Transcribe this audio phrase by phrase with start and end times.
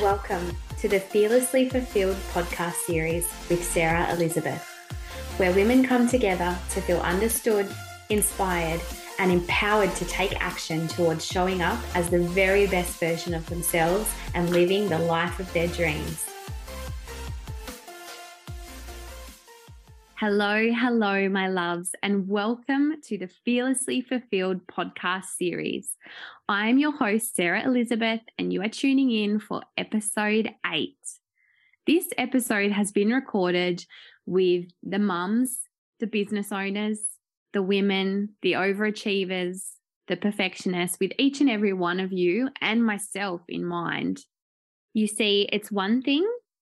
[0.00, 4.66] Welcome to the Fearlessly Fulfilled podcast series with Sarah Elizabeth,
[5.36, 7.68] where women come together to feel understood,
[8.08, 8.80] inspired,
[9.18, 14.10] and empowered to take action towards showing up as the very best version of themselves
[14.32, 16.24] and living the life of their dreams.
[20.24, 25.96] Hello, hello, my loves, and welcome to the Fearlessly Fulfilled podcast series.
[26.48, 30.94] I'm your host, Sarah Elizabeth, and you are tuning in for episode eight.
[31.88, 33.84] This episode has been recorded
[34.24, 35.58] with the mums,
[35.98, 37.00] the business owners,
[37.52, 39.70] the women, the overachievers,
[40.06, 44.20] the perfectionists, with each and every one of you and myself in mind.
[44.94, 46.24] You see, it's one thing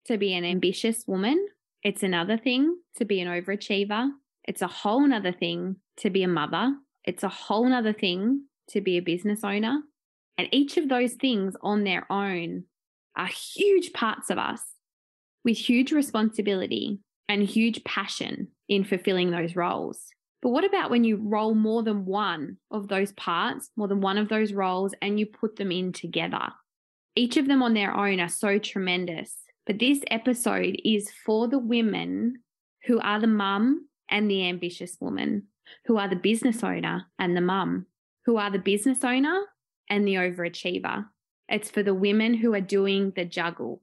[0.06, 1.50] to be an ambitious woman
[1.84, 4.10] it's another thing to be an overachiever.
[4.46, 6.76] It's a whole nother thing to be a mother.
[7.04, 9.82] It's a whole nother thing to be a business owner.
[10.38, 12.64] And each of those things on their own
[13.18, 14.62] are huge parts of us
[15.44, 20.08] with huge responsibility and huge passion in fulfilling those roles.
[20.42, 24.18] But what about when you roll more than one of those parts, more than one
[24.18, 26.50] of those roles, and you put them in together?
[27.16, 31.60] Each of them on their own are so tremendous but this episode is for the
[31.60, 32.40] women
[32.86, 35.48] who are the mum and the ambitious woman,
[35.86, 37.86] who are the business owner and the mum,
[38.26, 39.46] who are the business owner
[39.90, 41.06] and the overachiever.
[41.48, 43.82] It's for the women who are doing the juggle.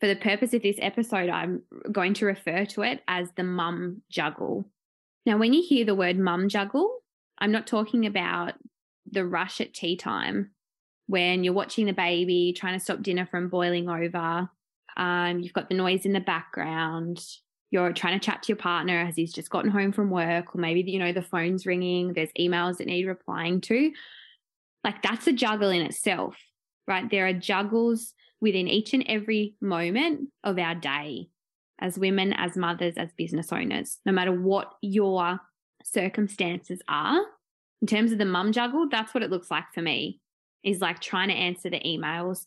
[0.00, 4.02] For the purpose of this episode, I'm going to refer to it as the mum
[4.10, 4.70] juggle.
[5.26, 6.98] Now, when you hear the word mum juggle,
[7.38, 8.54] I'm not talking about
[9.10, 10.50] the rush at tea time
[11.06, 14.48] when you're watching the baby, trying to stop dinner from boiling over,
[14.98, 17.24] um, you've got the noise in the background.
[17.70, 20.60] You're trying to chat to your partner as he's just gotten home from work, or
[20.60, 23.92] maybe, you know, the phone's ringing, there's emails that need replying to.
[24.84, 26.36] Like that's a juggle in itself,
[26.86, 27.10] right?
[27.10, 31.28] There are juggles within each and every moment of our day
[31.80, 35.38] as women, as mothers, as business owners, no matter what your
[35.84, 37.20] circumstances are.
[37.80, 40.20] In terms of the mum juggle, that's what it looks like for me
[40.64, 42.44] is like trying to answer the emails,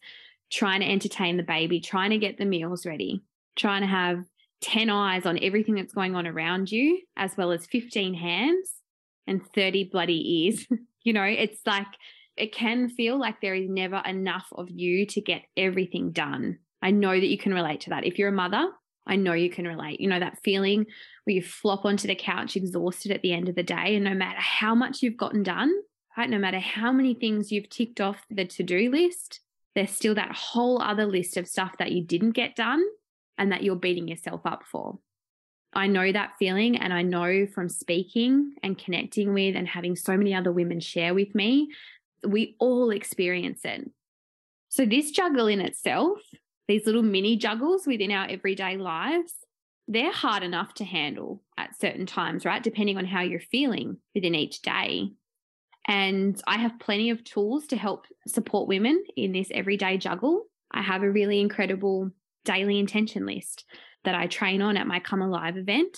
[0.51, 3.23] trying to entertain the baby, trying to get the meals ready,
[3.55, 4.23] trying to have
[4.61, 8.73] 10 eyes on everything that's going on around you, as well as 15 hands
[9.27, 10.67] and 30 bloody ears.
[11.03, 11.87] you know, it's like
[12.37, 16.59] it can feel like there is never enough of you to get everything done.
[16.81, 18.05] I know that you can relate to that.
[18.05, 18.67] If you're a mother,
[19.07, 19.99] I know you can relate.
[19.99, 20.85] You know, that feeling
[21.23, 24.13] where you flop onto the couch exhausted at the end of the day, and no
[24.13, 25.73] matter how much you've gotten done,
[26.17, 29.41] right, no matter how many things you've ticked off the to do list,
[29.75, 32.83] there's still that whole other list of stuff that you didn't get done
[33.37, 34.99] and that you're beating yourself up for.
[35.73, 40.17] I know that feeling, and I know from speaking and connecting with and having so
[40.17, 41.69] many other women share with me,
[42.27, 43.89] we all experience it.
[44.67, 46.19] So, this juggle in itself,
[46.67, 49.33] these little mini juggles within our everyday lives,
[49.87, 52.61] they're hard enough to handle at certain times, right?
[52.61, 55.11] Depending on how you're feeling within each day.
[55.87, 60.45] And I have plenty of tools to help support women in this everyday juggle.
[60.71, 62.11] I have a really incredible
[62.45, 63.65] daily intention list
[64.03, 65.97] that I train on at my Come Alive event.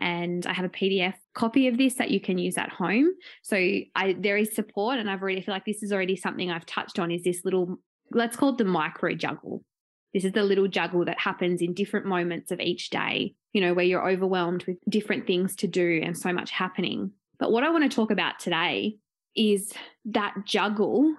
[0.00, 3.12] And I have a PDF copy of this that you can use at home.
[3.42, 6.66] So I there is support, and I've already feel like this is already something I've
[6.66, 7.12] touched on.
[7.12, 7.78] Is this little
[8.10, 9.64] let's call it the micro juggle.
[10.12, 13.74] This is the little juggle that happens in different moments of each day, you know,
[13.74, 17.12] where you're overwhelmed with different things to do and so much happening.
[17.38, 18.96] But what I want to talk about today
[19.36, 19.72] is
[20.04, 21.14] that juggle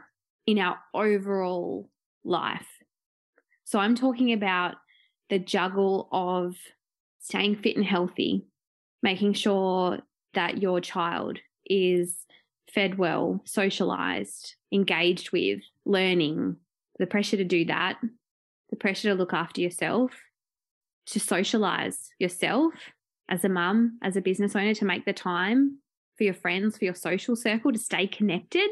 [0.45, 1.89] in our overall
[2.23, 2.67] life.
[3.63, 4.75] So I'm talking about
[5.29, 6.55] the juggle of
[7.19, 8.45] staying fit and healthy,
[9.01, 9.99] making sure
[10.33, 12.25] that your child is
[12.69, 16.57] fed well, socialized, engaged with, learning,
[16.99, 17.97] the pressure to do that,
[18.69, 20.11] the pressure to look after yourself,
[21.07, 22.73] to socialize yourself
[23.29, 25.79] as a mum, as a business owner, to make the time
[26.17, 28.69] for your friends, for your social circle, to stay connected,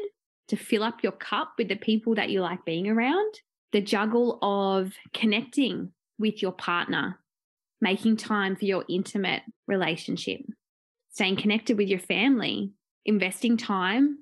[0.48, 3.34] to fill up your cup with the people that you like being around.
[3.72, 7.18] The juggle of connecting with your partner,
[7.80, 10.40] making time for your intimate relationship,
[11.10, 12.72] staying connected with your family,
[13.04, 14.18] investing time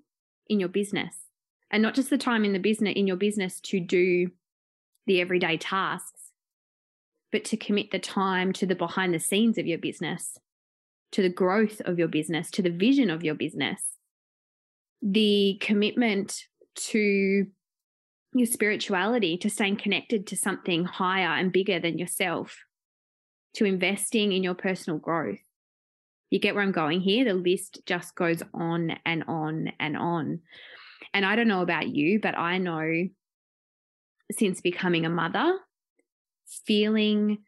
[0.48, 1.16] in your business.
[1.70, 4.30] And not just the time in the business in your business to do
[5.06, 6.30] the everyday tasks,
[7.32, 10.38] but to commit the time to the behind the scenes of your business
[11.12, 13.82] to the growth of your business, to the vision of your business,
[15.02, 17.46] the commitment to
[18.32, 22.56] your spirituality, to staying connected to something higher and bigger than yourself,
[23.54, 25.40] to investing in your personal growth.
[26.30, 27.24] You get where I'm going here?
[27.24, 30.40] The list just goes on and on and on.
[31.12, 33.08] And I don't know about you, but I know
[34.30, 35.58] since becoming a mother,
[36.66, 37.38] feeling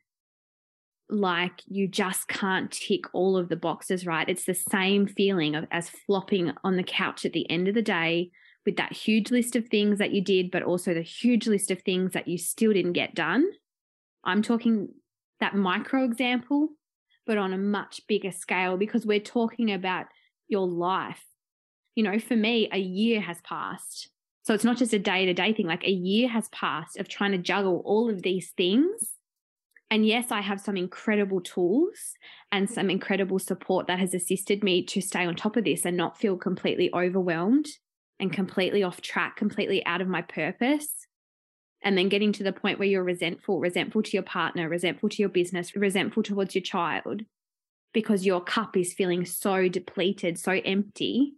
[1.13, 4.29] like you just can't tick all of the boxes right.
[4.29, 7.83] It's the same feeling of, as flopping on the couch at the end of the
[7.83, 8.31] day
[8.65, 11.83] with that huge list of things that you did, but also the huge list of
[11.83, 13.45] things that you still didn't get done.
[14.25, 14.89] I'm talking
[15.41, 16.69] that micro example,
[17.27, 20.07] but on a much bigger scale because we're talking about
[20.49, 21.25] your life.
[21.95, 24.09] You know, for me, a year has passed.
[24.45, 27.09] So it's not just a day to day thing, like a year has passed of
[27.09, 29.13] trying to juggle all of these things.
[29.93, 32.15] And yes, I have some incredible tools
[32.51, 35.99] and some incredible support that has assisted me to stay on top of this and
[35.99, 37.67] not feel completely overwhelmed
[38.19, 41.07] and completely off track, completely out of my purpose.
[41.83, 45.21] And then getting to the point where you're resentful, resentful to your partner, resentful to
[45.21, 47.21] your business, resentful towards your child
[47.93, 51.35] because your cup is feeling so depleted, so empty.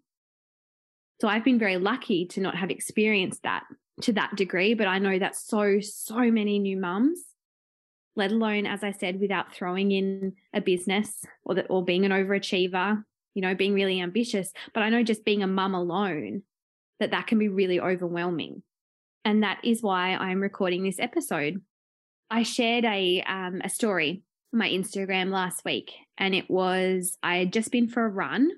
[1.20, 3.64] So I've been very lucky to not have experienced that
[4.02, 7.18] to that degree, but I know that so, so many new mums,
[8.16, 12.12] let alone, as I said, without throwing in a business or, the, or being an
[12.12, 13.02] overachiever,
[13.34, 14.52] you know, being really ambitious.
[14.72, 16.43] But I know just being a mum alone
[17.00, 18.62] that that can be really overwhelming.
[19.25, 21.62] And that is why I'm recording this episode.
[22.31, 24.22] I shared a, um, a story
[24.52, 28.50] on my Instagram last week, and it was I had just been for a run.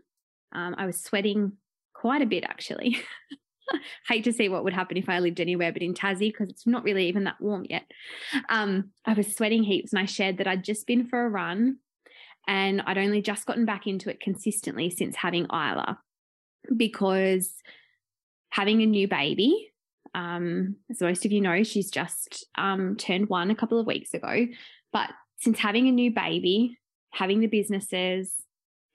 [0.52, 1.52] Um, I was sweating
[1.94, 2.98] quite a bit, actually.
[4.08, 6.66] Hate to see what would happen if I lived anywhere but in Tassie because it's
[6.66, 7.90] not really even that warm yet.
[8.48, 11.78] Um, I was sweating heaps, and I shared that I'd just been for a run
[12.46, 15.98] and I'd only just gotten back into it consistently since having Isla
[16.76, 17.52] because
[18.50, 19.72] having a new baby.
[20.14, 24.14] Um, as most of you know, she's just um, turned one a couple of weeks
[24.14, 24.46] ago.
[24.92, 26.78] But since having a new baby,
[27.12, 28.32] having the businesses,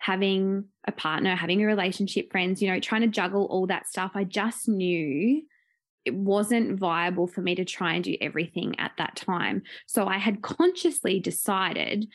[0.02, 4.14] having a partner, having a relationship, friends, you know, trying to juggle all that stuff,
[4.16, 5.44] I just knew
[6.06, 9.62] it wasn't viable for me to try and do everything at that time.
[9.86, 12.08] So I had consciously decided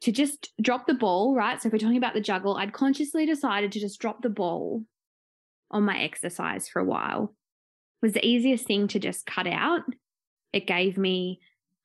[0.00, 1.62] to just drop the ball, right?
[1.62, 4.82] So if we're talking about the juggle, I'd consciously decided to just drop the ball
[5.70, 7.32] on my exercise for a while.
[8.02, 9.82] It was the easiest thing to just cut out.
[10.52, 11.38] It gave me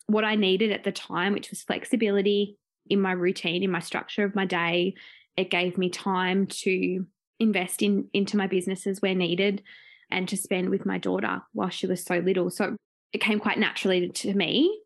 [0.08, 2.58] what I needed at the time, which was flexibility
[2.88, 4.96] in my routine, in my structure of my day.
[5.38, 7.06] It gave me time to
[7.40, 9.62] invest in into my businesses where needed
[10.10, 12.50] and to spend with my daughter while she was so little.
[12.50, 12.76] So
[13.12, 14.82] it came quite naturally to me.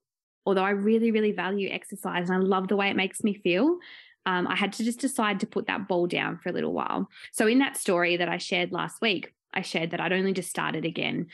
[0.45, 3.77] Although I really, really value exercise and I love the way it makes me feel,
[4.25, 7.09] um, I had to just decide to put that ball down for a little while.
[7.31, 10.49] So, in that story that I shared last week, I shared that I'd only just
[10.49, 11.27] started again.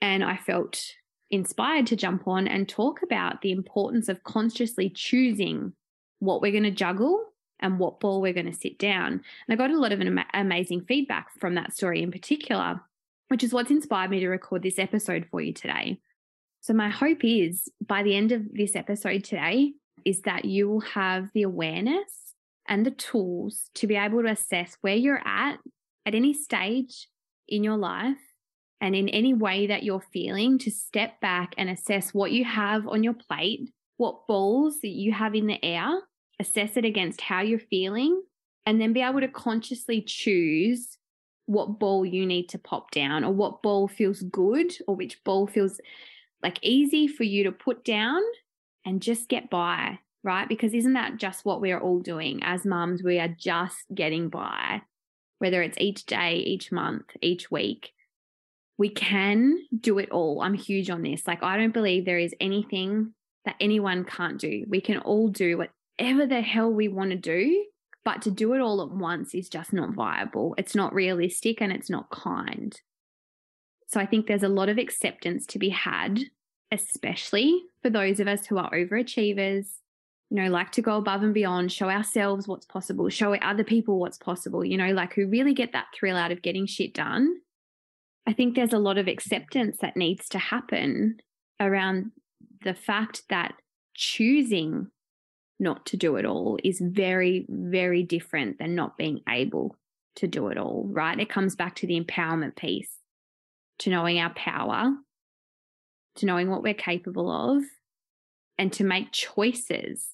[0.00, 0.82] And I felt
[1.30, 5.72] inspired to jump on and talk about the importance of consciously choosing
[6.18, 7.31] what we're going to juggle
[7.62, 9.12] and what ball we're going to sit down.
[9.12, 10.02] And I got a lot of
[10.34, 12.80] amazing feedback from that story in particular,
[13.28, 15.98] which is what's inspired me to record this episode for you today.
[16.60, 19.72] So, my hope is by the end of this episode today,
[20.04, 22.34] is that you will have the awareness
[22.68, 25.58] and the tools to be able to assess where you're at
[26.06, 27.08] at any stage
[27.48, 28.18] in your life
[28.80, 32.86] and in any way that you're feeling to step back and assess what you have
[32.88, 36.00] on your plate, what balls that you have in the air,
[36.42, 38.22] assess it against how you're feeling,
[38.66, 40.98] and then be able to consciously choose
[41.46, 45.46] what ball you need to pop down or what ball feels good or which ball
[45.46, 45.80] feels
[46.42, 48.20] like easy for you to put down
[48.84, 50.48] and just get by right?
[50.48, 53.02] Because isn't that just what we're all doing as mums?
[53.02, 54.82] We are just getting by,
[55.38, 57.92] whether it's each day, each month, each week.
[58.78, 60.40] We can do it all.
[60.40, 61.26] I'm huge on this.
[61.26, 63.14] Like, I don't believe there is anything
[63.44, 64.64] that anyone can't do.
[64.68, 65.64] We can all do
[65.98, 67.64] whatever the hell we want to do,
[68.04, 70.54] but to do it all at once is just not viable.
[70.58, 72.78] It's not realistic and it's not kind.
[73.86, 76.20] So I think there's a lot of acceptance to be had,
[76.70, 79.66] especially for those of us who are overachievers,
[80.30, 84.00] you know, like to go above and beyond, show ourselves what's possible, show other people
[84.00, 87.36] what's possible, you know, like who really get that thrill out of getting shit done.
[88.26, 91.20] I think there's a lot of acceptance that needs to happen
[91.60, 92.12] around
[92.64, 93.54] the fact that
[93.94, 94.88] choosing
[95.62, 99.76] not to do it all is very, very different than not being able
[100.16, 101.18] to do it all, right?
[101.18, 102.90] It comes back to the empowerment piece,
[103.78, 104.92] to knowing our power,
[106.16, 107.62] to knowing what we're capable of,
[108.58, 110.08] and to make choices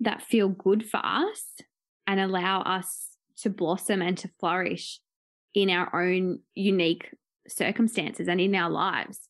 [0.00, 1.44] that feel good for us
[2.06, 5.00] and allow us to blossom and to flourish
[5.54, 7.10] in our own unique
[7.46, 9.20] circumstances and in our lives.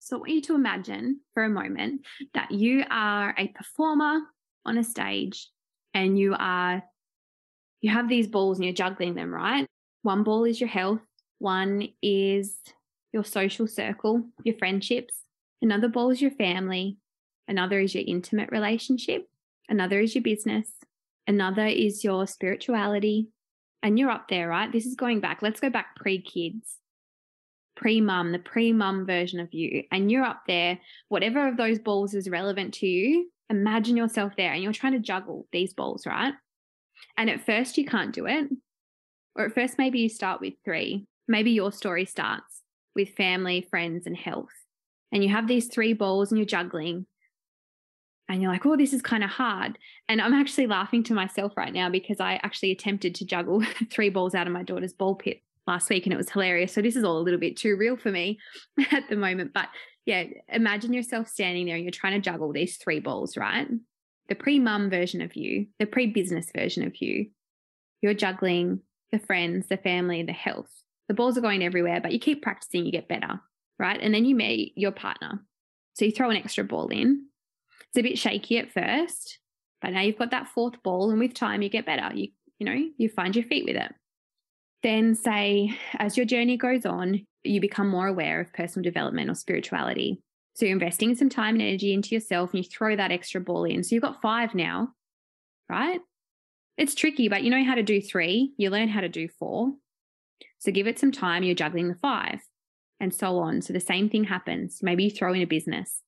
[0.00, 2.02] So, I want you to imagine for a moment
[2.34, 4.20] that you are a performer
[4.66, 5.48] on a stage
[5.94, 6.82] and you are,
[7.80, 9.66] you have these balls and you're juggling them, right?
[10.02, 11.00] One ball is your health,
[11.38, 12.58] one is
[13.12, 15.14] your social circle, your friendships,
[15.62, 16.98] Another ball is your family.
[17.48, 19.28] Another is your intimate relationship.
[19.68, 20.70] Another is your business.
[21.26, 23.28] Another is your spirituality.
[23.82, 24.70] And you're up there, right?
[24.70, 25.42] This is going back.
[25.42, 26.76] Let's go back pre kids,
[27.76, 29.84] pre mum, the pre mum version of you.
[29.90, 30.78] And you're up there.
[31.08, 34.98] Whatever of those balls is relevant to you, imagine yourself there and you're trying to
[34.98, 36.34] juggle these balls, right?
[37.16, 38.48] And at first, you can't do it.
[39.36, 41.06] Or at first, maybe you start with three.
[41.28, 42.62] Maybe your story starts
[42.94, 44.48] with family, friends, and health.
[45.12, 47.06] And you have these three balls and you're juggling.
[48.28, 49.78] And you're like, oh, this is kind of hard.
[50.08, 54.08] And I'm actually laughing to myself right now because I actually attempted to juggle three
[54.08, 56.72] balls out of my daughter's ball pit last week and it was hilarious.
[56.72, 58.38] So this is all a little bit too real for me
[58.90, 59.52] at the moment.
[59.52, 59.68] But
[60.06, 63.66] yeah, imagine yourself standing there and you're trying to juggle these three balls, right?
[64.28, 67.26] The pre mum version of you, the pre business version of you.
[68.00, 70.70] You're juggling the friends, the family, the health.
[71.08, 73.40] The balls are going everywhere, but you keep practicing, you get better,
[73.78, 73.98] right?
[74.00, 75.44] And then you meet your partner.
[75.94, 77.26] So you throw an extra ball in.
[77.88, 79.38] It's a bit shaky at first,
[79.80, 82.14] but now you've got that fourth ball, and with time you get better.
[82.14, 83.92] You you know, you find your feet with it.
[84.86, 89.34] Then say as your journey goes on, you become more aware of personal development or
[89.34, 90.22] spirituality.
[90.54, 93.64] So you're investing some time and energy into yourself and you throw that extra ball
[93.64, 93.82] in.
[93.82, 94.90] So you've got five now,
[95.68, 95.98] right?
[96.78, 99.72] It's tricky, but you know how to do three, you learn how to do four.
[100.58, 102.38] So give it some time, you're juggling the five
[103.00, 103.62] and so on.
[103.62, 104.78] So the same thing happens.
[104.84, 106.00] Maybe you throw in a business.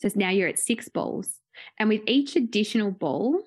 [0.00, 1.38] So now you're at six balls.
[1.78, 3.42] And with each additional ball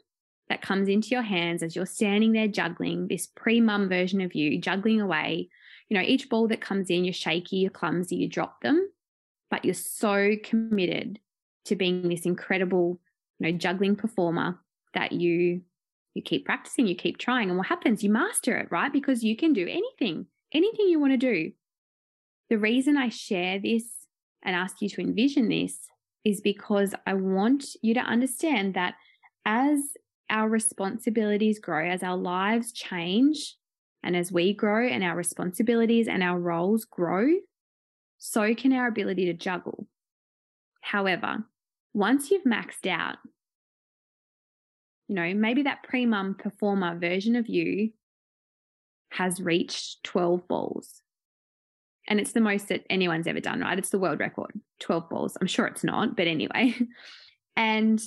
[0.49, 4.35] that comes into your hands as you're standing there juggling this pre mum version of
[4.35, 5.49] you, juggling away,
[5.89, 8.89] you know, each ball that comes in, you're shaky, you're clumsy, you drop them,
[9.49, 11.19] but you're so committed
[11.65, 12.99] to being this incredible,
[13.39, 14.59] you know, juggling performer
[14.93, 15.61] that you
[16.13, 17.49] you keep practicing, you keep trying.
[17.49, 18.01] And what happens?
[18.01, 18.91] You master it, right?
[18.91, 21.51] Because you can do anything, anything you want to do.
[22.49, 23.83] The reason I share this
[24.41, 25.77] and ask you to envision this
[26.23, 28.95] is because I want you to understand that
[29.45, 29.79] as
[30.29, 33.55] our responsibilities grow, as our lives change,
[34.03, 37.27] and as we grow and our responsibilities and our roles grow,
[38.17, 39.87] so can our ability to juggle.
[40.81, 41.45] However,
[41.93, 43.17] once you've maxed out,
[45.07, 47.91] you know, maybe that pre mum performer version of you
[49.11, 51.01] has reached 12 balls.
[52.07, 53.79] And it's the most that anyone's ever done, right?
[53.79, 54.51] It's the world record
[54.81, 55.37] 12 balls.
[55.39, 56.75] I'm sure it's not, but anyway.
[57.55, 57.99] and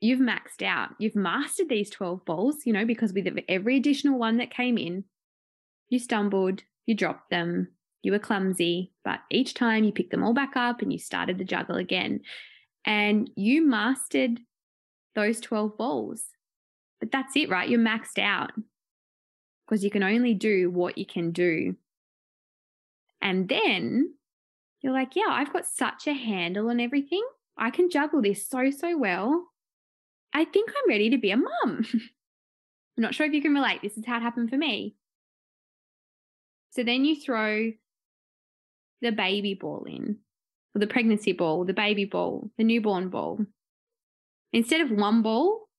[0.00, 4.36] you've maxed out, you've mastered these 12 balls, you know, because with every additional one
[4.38, 5.04] that came in,
[5.88, 7.68] you stumbled, you dropped them,
[8.02, 11.38] you were clumsy, but each time you picked them all back up and you started
[11.38, 12.20] the juggle again.
[12.84, 14.38] And you mastered
[15.14, 16.22] those 12 balls.
[17.00, 17.68] But that's it, right?
[17.68, 18.52] You're maxed out
[19.66, 21.74] because you can only do what you can do.
[23.20, 24.14] And then
[24.80, 27.26] you're like, yeah, I've got such a handle on everything.
[27.58, 29.46] I can juggle this so, so well.
[30.36, 31.50] I think I'm ready to be a mum.
[31.64, 31.82] I'm
[32.98, 33.80] not sure if you can relate.
[33.82, 34.94] This is how it happened for me.
[36.72, 37.72] So then you throw
[39.00, 40.18] the baby ball in,
[40.74, 43.40] or the pregnancy ball, the baby ball, the newborn ball.
[44.52, 45.70] Instead of one ball,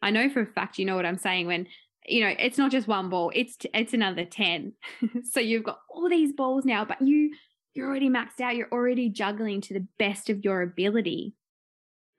[0.00, 1.66] I know for a fact you know what I'm saying when
[2.06, 4.72] you know it's not just one ball it's it's another 10
[5.22, 7.30] so you've got all these balls now but you
[7.74, 11.36] you're already maxed out you're already juggling to the best of your ability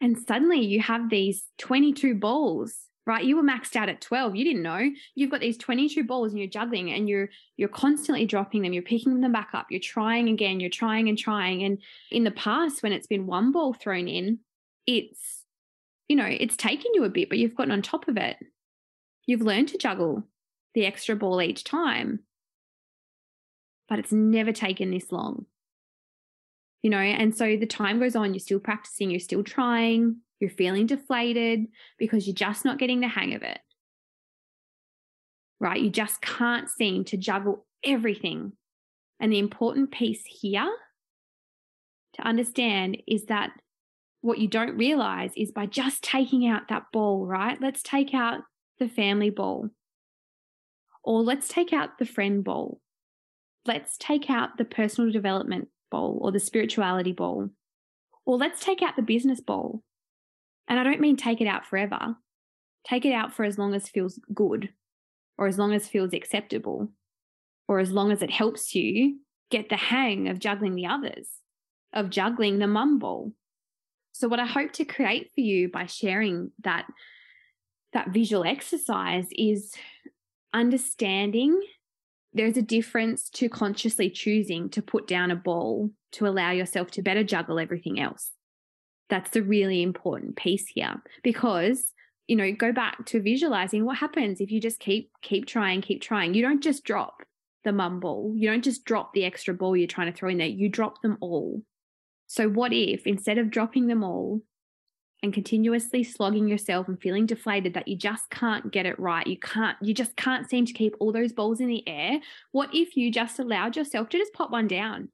[0.04, 3.26] and suddenly you have these 22 balls right?
[3.26, 4.90] You were maxed out at 12 you didn't know.
[5.16, 8.74] You've got these 22 balls and you're juggling and you're you're constantly dropping them.
[8.74, 9.68] You're picking them back up.
[9.70, 10.60] You're trying again.
[10.60, 11.64] You're trying and trying.
[11.64, 11.80] And
[12.12, 14.40] in the past when it's been one ball thrown in
[14.86, 15.44] it's
[16.08, 18.38] you know it's taken you a bit but you've gotten on top of it.
[19.26, 20.24] You've learned to juggle
[20.74, 22.20] the extra ball each time.
[23.90, 25.46] But it's never taken this long
[26.84, 30.50] you know and so the time goes on you're still practicing you're still trying you're
[30.50, 33.60] feeling deflated because you're just not getting the hang of it.
[35.58, 35.82] Right?
[35.82, 38.52] You just can't seem to juggle everything.
[39.22, 40.70] And the important piece here
[42.16, 43.52] to understand is that
[44.20, 47.58] what you don't realize is by just taking out that ball, right?
[47.62, 48.42] Let's take out
[48.80, 49.70] the family ball,
[51.06, 52.82] or let's take out the friend ball.
[53.66, 57.50] Let's take out the personal development ball or the spirituality ball,
[58.26, 59.84] or let's take out the business ball.
[60.68, 62.18] And I don't mean take it out forever.
[62.84, 64.70] Take it out for as long as feels good
[65.38, 66.90] or as long as feels acceptable
[67.68, 69.20] or as long as it helps you
[69.52, 71.28] get the hang of juggling the others,
[71.94, 73.32] of juggling the mum ball.
[74.14, 76.86] So what I hope to create for you by sharing that
[77.94, 79.74] that visual exercise is
[80.54, 81.62] understanding
[82.34, 87.02] there's a difference to consciously choosing to put down a ball to allow yourself to
[87.02, 88.32] better juggle everything else.
[89.10, 91.92] That's the really important piece here because
[92.28, 96.02] you know go back to visualizing what happens if you just keep keep trying keep
[96.02, 96.34] trying.
[96.34, 97.24] You don't just drop
[97.64, 98.34] the mum ball.
[98.36, 100.48] You don't just drop the extra ball you're trying to throw in there.
[100.48, 101.62] You drop them all.
[102.28, 104.42] So what if instead of dropping them all
[105.24, 109.26] and continuously slogging yourself and feeling deflated that you just can't get it right.
[109.26, 112.20] You can't you just can't seem to keep all those balls in the air.
[112.52, 115.10] What if you just allowed yourself to just pop one down?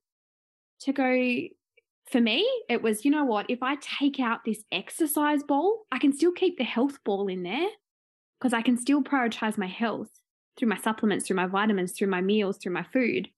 [0.81, 1.39] To go
[2.11, 5.99] for me it was you know what if i take out this exercise ball i
[5.99, 7.67] can still keep the health ball in there
[8.39, 10.09] because i can still prioritize my health
[10.59, 13.29] through my supplements through my vitamins through my meals through my food.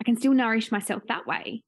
[0.00, 1.62] I can still nourish myself that way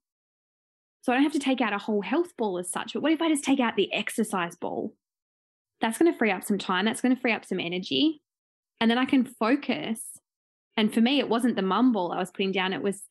[1.03, 2.93] so I don't have to take out a whole health ball as such.
[2.93, 4.93] But what if I just take out the exercise ball?
[5.81, 6.85] That's going to free up some time.
[6.85, 8.21] That's going to free up some energy.
[8.79, 9.99] And then I can focus.
[10.77, 12.71] And for me, it wasn't the mum ball I was putting down.
[12.71, 13.01] It was,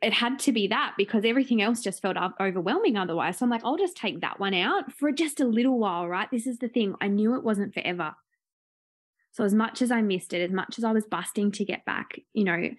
[0.00, 3.38] it had to be that because everything else just felt overwhelming otherwise.
[3.38, 6.30] So I'm like, I'll just take that one out for just a little while, right?
[6.30, 6.94] This is the thing.
[7.00, 8.14] I knew it wasn't forever.
[9.32, 11.84] So as much as I missed it, as much as I was busting to get
[11.84, 12.70] back, you know,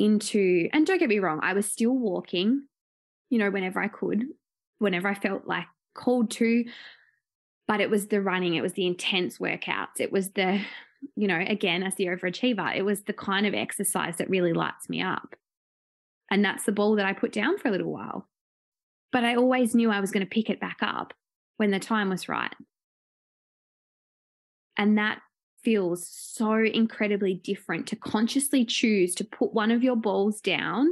[0.00, 2.64] into, and don't get me wrong, I was still walking
[3.32, 4.26] you know, whenever I could,
[4.78, 6.66] whenever I felt like called to.
[7.66, 10.60] But it was the running, it was the intense workouts, it was the,
[11.16, 14.90] you know, again, as the overachiever, it was the kind of exercise that really lights
[14.90, 15.34] me up.
[16.30, 18.28] And that's the ball that I put down for a little while.
[19.12, 21.14] But I always knew I was going to pick it back up
[21.56, 22.54] when the time was right.
[24.76, 25.20] And that
[25.64, 30.88] feels so incredibly different to consciously choose to put one of your balls down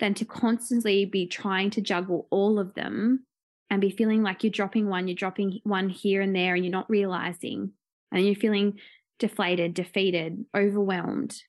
[0.00, 3.24] than to constantly be trying to juggle all of them
[3.70, 6.72] and be feeling like you're dropping one, you're dropping one here and there, and you're
[6.72, 7.72] not realizing,
[8.12, 8.78] and you're feeling
[9.18, 11.42] deflated, defeated, overwhelmed.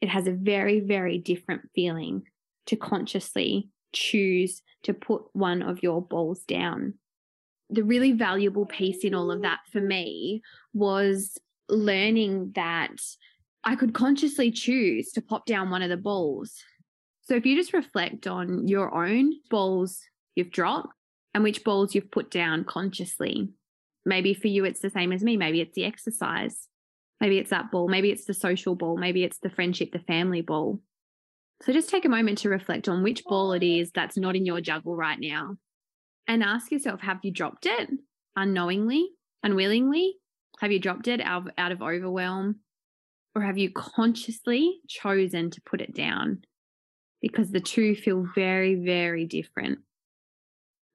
[0.00, 2.22] It has a very, very different feeling
[2.66, 6.94] to consciously choose to put one of your balls down.
[7.70, 10.42] The really valuable piece in all of that for me
[10.74, 12.96] was learning that
[13.64, 16.62] I could consciously choose to pop down one of the balls
[17.32, 20.02] so if you just reflect on your own balls
[20.34, 20.92] you've dropped
[21.32, 23.48] and which balls you've put down consciously,
[24.04, 25.38] maybe for you it's the same as me.
[25.38, 26.68] Maybe it's the exercise.
[27.22, 27.88] Maybe it's that ball.
[27.88, 28.98] Maybe it's the social ball.
[28.98, 30.82] Maybe it's the friendship, the family ball.
[31.62, 34.44] So just take a moment to reflect on which ball it is that's not in
[34.44, 35.56] your juggle right now
[36.28, 37.88] and ask yourself have you dropped it
[38.36, 39.08] unknowingly,
[39.42, 40.16] unwillingly?
[40.60, 42.56] Have you dropped it out of, out of overwhelm?
[43.34, 46.42] Or have you consciously chosen to put it down?
[47.22, 49.78] Because the two feel very, very different.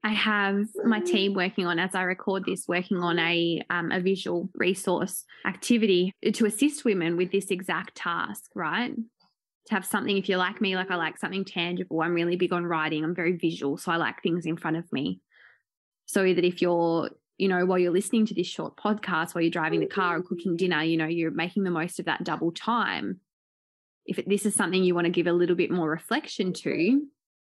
[0.03, 3.99] I have my team working on, as I record this, working on a, um, a
[3.99, 8.93] visual resource activity to assist women with this exact task, right?
[8.95, 12.01] To have something, if you're like me, like I like something tangible.
[12.01, 13.03] I'm really big on writing.
[13.03, 13.77] I'm very visual.
[13.77, 15.19] So I like things in front of me.
[16.05, 19.51] So that if you're, you know, while you're listening to this short podcast, while you're
[19.51, 22.51] driving the car or cooking dinner, you know, you're making the most of that double
[22.51, 23.19] time
[24.07, 27.01] if this is something you want to give a little bit more reflection to,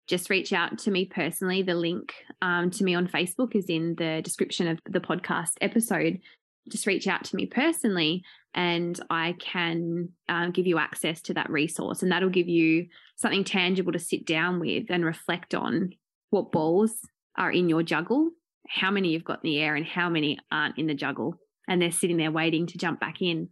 [0.07, 1.61] just reach out to me personally.
[1.61, 6.19] The link um, to me on Facebook is in the description of the podcast episode.
[6.67, 11.49] Just reach out to me personally, and I can uh, give you access to that
[11.49, 12.03] resource.
[12.03, 15.91] And that'll give you something tangible to sit down with and reflect on
[16.29, 16.93] what balls
[17.37, 18.31] are in your juggle,
[18.67, 21.35] how many you've got in the air, and how many aren't in the juggle.
[21.67, 23.49] And they're sitting there waiting to jump back in.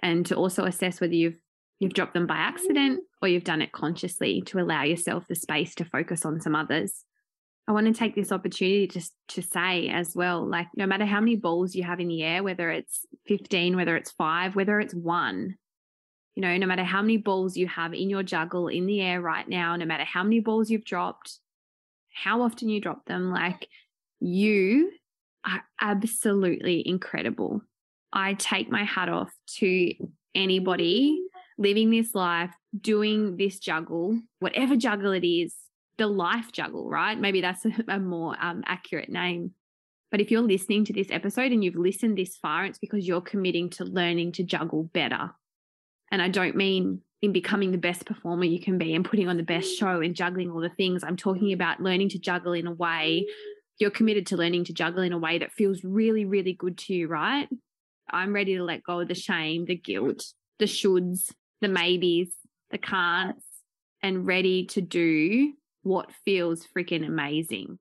[0.00, 1.38] And to also assess whether you've
[1.84, 5.74] you've dropped them by accident or you've done it consciously to allow yourself the space
[5.74, 7.04] to focus on some others.
[7.68, 11.20] I want to take this opportunity just to say as well like, no matter how
[11.20, 14.94] many balls you have in the air, whether it's 15, whether it's five, whether it's
[14.94, 15.56] one,
[16.34, 19.20] you know, no matter how many balls you have in your juggle in the air
[19.20, 21.38] right now, no matter how many balls you've dropped,
[22.14, 23.68] how often you drop them, like
[24.20, 24.90] you
[25.46, 27.60] are absolutely incredible.
[28.10, 29.92] I take my hat off to
[30.34, 31.20] anybody
[31.58, 35.54] living this life, doing this juggle, whatever juggle it is,
[35.98, 37.18] the life juggle, right?
[37.18, 39.52] Maybe that's a, a more um, accurate name.
[40.10, 43.20] But if you're listening to this episode and you've listened this far, it's because you're
[43.20, 45.32] committing to learning to juggle better.
[46.12, 49.36] And I don't mean in becoming the best performer you can be and putting on
[49.36, 51.02] the best show and juggling all the things.
[51.02, 53.26] I'm talking about learning to juggle in a way
[53.78, 56.94] you're committed to learning to juggle in a way that feels really, really good to
[56.94, 57.48] you, right?
[58.10, 60.24] I'm ready to let go of the shame, the guilt,
[60.58, 61.32] the shoulds,
[61.64, 62.28] the maybes,
[62.70, 63.44] the can'ts,
[64.02, 67.78] and ready to do what feels freaking amazing.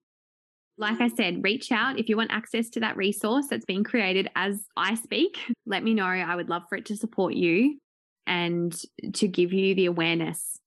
[0.78, 4.30] Like I said, reach out if you want access to that resource that's being created
[4.36, 5.38] as I speak.
[5.66, 6.06] Let me know.
[6.06, 7.78] I would love for it to support you.
[8.26, 8.74] and
[9.14, 10.58] to give you the awareness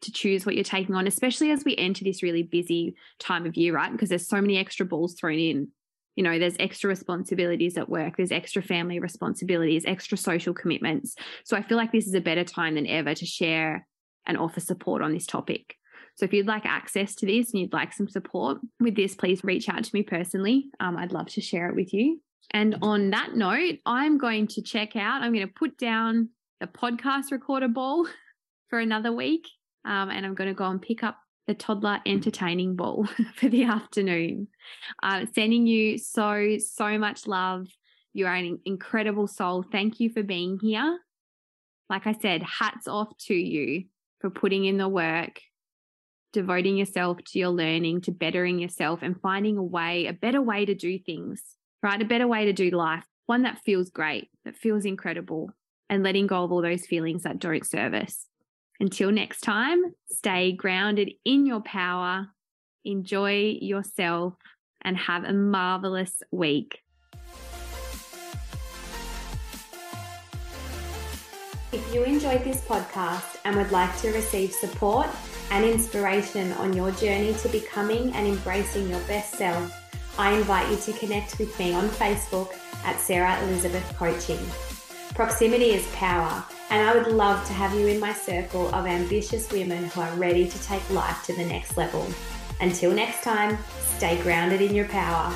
[0.00, 3.56] to choose what you're taking on, especially as we enter this really busy time of
[3.56, 3.92] year, right?
[3.92, 5.68] Because there's so many extra balls thrown in.
[6.16, 11.14] You know, there's extra responsibilities at work, there's extra family responsibilities, extra social commitments.
[11.44, 13.86] So I feel like this is a better time than ever to share
[14.26, 15.76] and offer support on this topic.
[16.16, 19.42] So if you'd like access to this and you'd like some support with this, please
[19.42, 20.70] reach out to me personally.
[20.78, 22.20] Um, I'd love to share it with you.
[22.52, 26.28] And on that note, I'm going to check out, I'm going to put down
[26.60, 28.06] the podcast recorder ball
[28.70, 29.48] for another week.
[29.84, 33.64] Um, and I'm going to go and pick up the toddler entertaining ball for the
[33.64, 34.48] afternoon.
[35.02, 37.66] Uh, sending you so, so much love.
[38.12, 39.64] You are an incredible soul.
[39.70, 40.98] Thank you for being here.
[41.90, 43.84] Like I said, hats off to you
[44.20, 45.40] for putting in the work,
[46.32, 50.64] devoting yourself to your learning, to bettering yourself, and finding a way, a better way
[50.64, 51.42] to do things,
[51.82, 52.00] right?
[52.00, 55.50] A better way to do life, one that feels great, that feels incredible,
[55.90, 58.26] and letting go of all those feelings that don't serve us.
[58.80, 62.28] Until next time, stay grounded in your power,
[62.84, 64.34] enjoy yourself,
[64.82, 66.80] and have a marvelous week.
[71.72, 75.08] If you enjoyed this podcast and would like to receive support
[75.50, 79.72] and inspiration on your journey to becoming and embracing your best self,
[80.18, 82.52] I invite you to connect with me on Facebook
[82.84, 84.38] at Sarah Elizabeth Coaching.
[85.14, 89.50] Proximity is power, and I would love to have you in my circle of ambitious
[89.52, 92.06] women who are ready to take life to the next level.
[92.60, 93.58] Until next time,
[93.96, 95.34] stay grounded in your power.